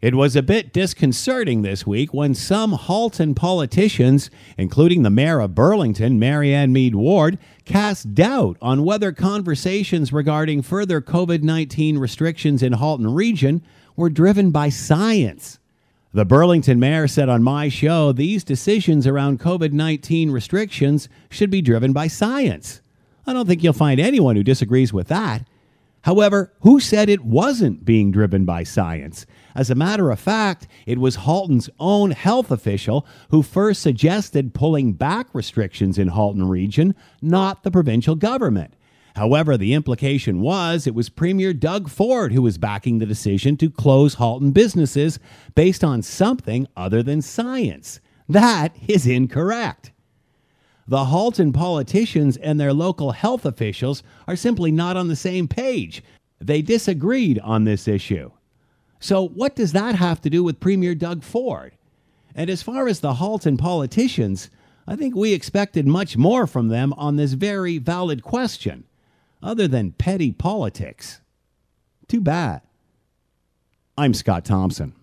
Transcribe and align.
It 0.00 0.14
was 0.14 0.36
a 0.36 0.42
bit 0.42 0.72
disconcerting 0.72 1.62
this 1.62 1.84
week 1.84 2.14
when 2.14 2.32
some 2.32 2.70
Halton 2.70 3.34
politicians, 3.34 4.30
including 4.56 5.02
the 5.02 5.10
mayor 5.10 5.40
of 5.40 5.56
Burlington, 5.56 6.20
Marianne 6.20 6.72
Meed 6.72 6.94
Ward, 6.94 7.36
cast 7.64 8.14
doubt 8.14 8.56
on 8.62 8.84
whether 8.84 9.10
conversations 9.10 10.12
regarding 10.12 10.62
further 10.62 11.00
COVID 11.00 11.42
19 11.42 11.98
restrictions 11.98 12.62
in 12.62 12.74
Halton 12.74 13.12
region 13.12 13.60
were 13.96 14.08
driven 14.08 14.52
by 14.52 14.68
science. 14.68 15.58
The 16.12 16.24
Burlington 16.24 16.78
mayor 16.78 17.08
said 17.08 17.28
on 17.28 17.42
my 17.42 17.68
show 17.68 18.12
these 18.12 18.44
decisions 18.44 19.04
around 19.04 19.40
COVID 19.40 19.72
19 19.72 20.30
restrictions 20.30 21.08
should 21.28 21.50
be 21.50 21.60
driven 21.60 21.92
by 21.92 22.06
science. 22.06 22.82
I 23.26 23.32
don't 23.32 23.48
think 23.48 23.64
you'll 23.64 23.72
find 23.72 23.98
anyone 23.98 24.36
who 24.36 24.44
disagrees 24.44 24.92
with 24.92 25.08
that. 25.08 25.44
However, 26.02 26.52
who 26.60 26.80
said 26.80 27.08
it 27.08 27.24
wasn't 27.24 27.84
being 27.84 28.10
driven 28.10 28.44
by 28.44 28.62
science? 28.62 29.26
As 29.54 29.70
a 29.70 29.74
matter 29.74 30.10
of 30.10 30.20
fact, 30.20 30.68
it 30.86 30.98
was 30.98 31.16
Halton's 31.16 31.68
own 31.80 32.12
health 32.12 32.50
official 32.50 33.06
who 33.30 33.42
first 33.42 33.82
suggested 33.82 34.54
pulling 34.54 34.92
back 34.92 35.34
restrictions 35.34 35.98
in 35.98 36.08
Halton 36.08 36.48
region, 36.48 36.94
not 37.20 37.62
the 37.62 37.70
provincial 37.70 38.14
government. 38.14 38.74
However, 39.16 39.56
the 39.56 39.74
implication 39.74 40.40
was 40.40 40.86
it 40.86 40.94
was 40.94 41.08
Premier 41.08 41.52
Doug 41.52 41.88
Ford 41.88 42.32
who 42.32 42.42
was 42.42 42.56
backing 42.56 42.98
the 42.98 43.06
decision 43.06 43.56
to 43.56 43.68
close 43.68 44.14
Halton 44.14 44.52
businesses 44.52 45.18
based 45.56 45.82
on 45.82 46.02
something 46.02 46.68
other 46.76 47.02
than 47.02 47.20
science. 47.20 48.00
That 48.28 48.76
is 48.86 49.08
incorrect. 49.08 49.90
The 50.88 51.04
Halton 51.04 51.52
politicians 51.52 52.38
and 52.38 52.58
their 52.58 52.72
local 52.72 53.12
health 53.12 53.44
officials 53.44 54.02
are 54.26 54.36
simply 54.36 54.72
not 54.72 54.96
on 54.96 55.08
the 55.08 55.16
same 55.16 55.46
page. 55.46 56.02
They 56.40 56.62
disagreed 56.62 57.38
on 57.40 57.64
this 57.64 57.86
issue. 57.86 58.30
So, 58.98 59.28
what 59.28 59.54
does 59.54 59.72
that 59.72 59.96
have 59.96 60.22
to 60.22 60.30
do 60.30 60.42
with 60.42 60.60
Premier 60.60 60.94
Doug 60.94 61.22
Ford? 61.22 61.74
And 62.34 62.48
as 62.48 62.62
far 62.62 62.88
as 62.88 63.00
the 63.00 63.14
Halton 63.14 63.58
politicians, 63.58 64.48
I 64.86 64.96
think 64.96 65.14
we 65.14 65.34
expected 65.34 65.86
much 65.86 66.16
more 66.16 66.46
from 66.46 66.68
them 66.68 66.94
on 66.94 67.16
this 67.16 67.34
very 67.34 67.76
valid 67.76 68.22
question, 68.22 68.84
other 69.42 69.68
than 69.68 69.92
petty 69.92 70.32
politics. 70.32 71.20
Too 72.08 72.22
bad. 72.22 72.62
I'm 73.98 74.14
Scott 74.14 74.46
Thompson. 74.46 74.94